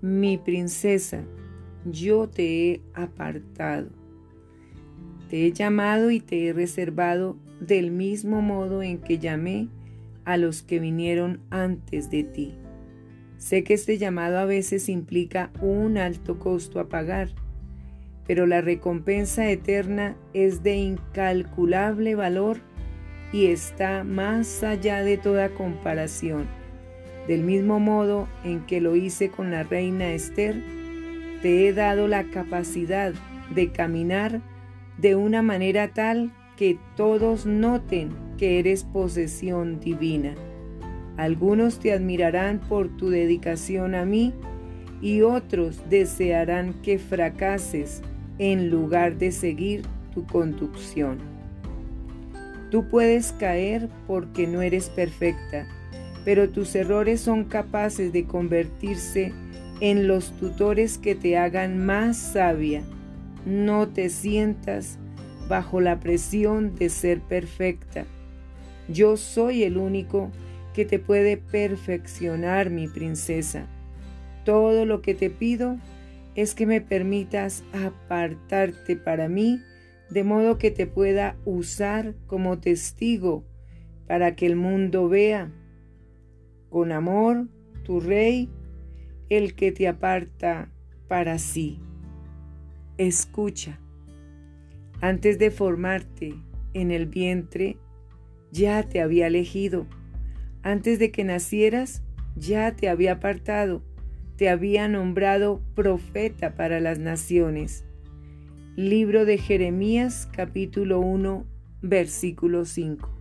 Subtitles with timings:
[0.00, 1.24] mi princesa,
[1.84, 3.88] yo te he apartado.
[5.28, 9.68] Te he llamado y te he reservado del mismo modo en que llamé
[10.24, 12.54] a los que vinieron antes de ti.
[13.38, 17.30] Sé que este llamado a veces implica un alto costo a pagar,
[18.26, 22.58] pero la recompensa eterna es de incalculable valor
[23.32, 26.46] y está más allá de toda comparación.
[27.28, 30.56] Del mismo modo en que lo hice con la reina Esther,
[31.42, 33.12] te he dado la capacidad
[33.54, 34.40] de caminar
[34.96, 40.34] de una manera tal que todos noten que eres posesión divina.
[41.18, 44.32] Algunos te admirarán por tu dedicación a mí
[45.02, 48.00] y otros desearán que fracases
[48.38, 49.82] en lugar de seguir
[50.14, 51.18] tu conducción.
[52.70, 55.66] Tú puedes caer porque no eres perfecta,
[56.28, 59.32] pero tus errores son capaces de convertirse
[59.80, 62.82] en los tutores que te hagan más sabia.
[63.46, 64.98] No te sientas
[65.48, 68.04] bajo la presión de ser perfecta.
[68.88, 70.30] Yo soy el único
[70.74, 73.66] que te puede perfeccionar, mi princesa.
[74.44, 75.78] Todo lo que te pido
[76.34, 79.62] es que me permitas apartarte para mí,
[80.10, 83.46] de modo que te pueda usar como testigo
[84.06, 85.50] para que el mundo vea
[86.70, 87.48] con amor
[87.84, 88.48] tu rey
[89.28, 90.70] el que te aparta
[91.08, 91.80] para sí.
[92.96, 93.78] Escucha,
[95.00, 96.34] antes de formarte
[96.74, 97.76] en el vientre,
[98.50, 99.86] ya te había elegido.
[100.62, 102.02] Antes de que nacieras,
[102.36, 103.82] ya te había apartado,
[104.36, 107.84] te había nombrado profeta para las naciones.
[108.76, 111.46] Libro de Jeremías capítulo 1
[111.82, 113.17] versículo 5.